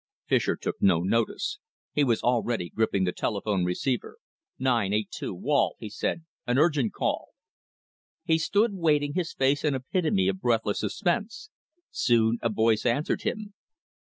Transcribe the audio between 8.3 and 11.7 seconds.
stood waiting, his face an epitome of breathless suspense.